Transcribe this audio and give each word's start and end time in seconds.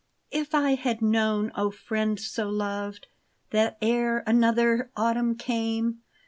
F 0.31 0.55
I 0.55 0.73
had 0.73 1.03
known, 1.03 1.51
O 1.53 1.69
friend 1.69 2.19
so 2.19 2.49
loved, 2.49 3.05
That 3.51 3.77
ere 3.83 4.23
another 4.25 4.89
autumn 4.97 5.35
came. 5.35 5.99